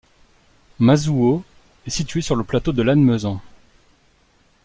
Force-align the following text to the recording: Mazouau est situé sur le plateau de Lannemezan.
Mazouau 0.79 1.43
est 1.85 1.91
situé 1.91 2.21
sur 2.23 2.35
le 2.35 2.43
plateau 2.43 2.71
de 2.71 2.81
Lannemezan. 2.81 3.39